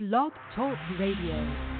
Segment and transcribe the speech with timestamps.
[0.00, 1.79] Blog Talk Radio.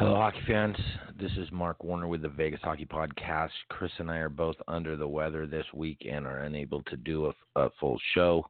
[0.00, 0.78] Hello, hockey fans.
[1.20, 3.50] This is Mark Warner with the Vegas Hockey Podcast.
[3.68, 7.26] Chris and I are both under the weather this week and are unable to do
[7.26, 8.42] a, a full show.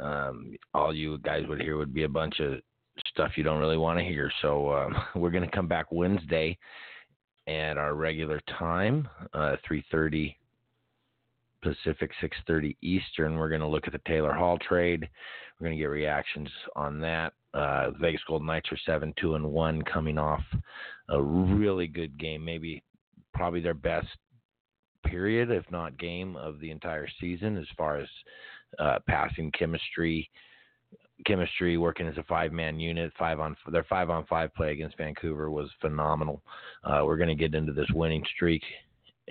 [0.00, 2.60] Um, all you guys would hear would be a bunch of
[3.08, 4.30] stuff you don't really want to hear.
[4.42, 6.56] So um, we're going to come back Wednesday
[7.48, 10.36] at our regular time, uh, 3:30
[11.66, 13.36] Pacific, 6:30 Eastern.
[13.36, 15.08] We're going to look at the Taylor Hall trade.
[15.58, 17.32] We're going to get reactions on that.
[17.54, 20.42] Uh, Vegas Golden Knights are seven two and one, coming off
[21.08, 22.82] a really good game, maybe
[23.34, 24.08] probably their best
[25.06, 28.08] period, if not game, of the entire season as far as
[28.78, 30.28] uh, passing chemistry,
[31.24, 33.12] chemistry working as a five man unit.
[33.18, 36.42] Five on their five on five play against Vancouver was phenomenal.
[36.84, 38.62] Uh, we're going to get into this winning streak.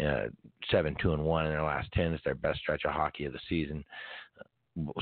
[0.04, 0.28] Uh,
[0.70, 3.34] seven two and one in their last ten is their best stretch of hockey of
[3.34, 3.84] the season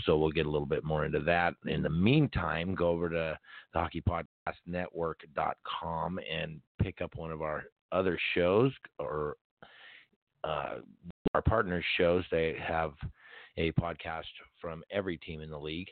[0.03, 1.55] so we'll get a little bit more into that.
[1.65, 3.39] In the meantime, go over to
[3.73, 3.79] the
[4.67, 9.37] hockeypodcastnetwork.com and pick up one of our other shows or
[10.43, 10.75] uh,
[11.33, 12.23] our partners shows.
[12.29, 12.93] They have
[13.57, 14.25] a podcast
[14.61, 15.89] from every team in the league.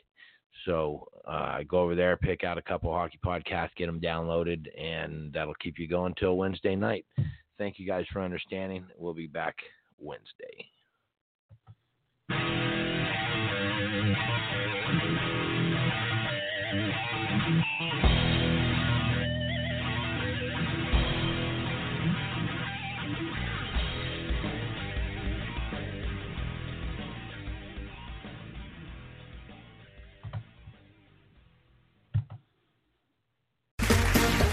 [0.66, 5.32] So uh, go over there, pick out a couple hockey podcasts, get them downloaded, and
[5.32, 7.06] that'll keep you going till Wednesday night.
[7.62, 8.84] Thank you guys for understanding.
[8.98, 9.54] We'll be back
[9.96, 10.66] Wednesday.